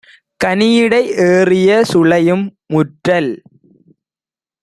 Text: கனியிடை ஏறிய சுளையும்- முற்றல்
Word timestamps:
கனியிடை 0.43 1.01
ஏறிய 1.25 1.81
சுளையும்- 1.91 2.45
முற்றல் 2.73 3.31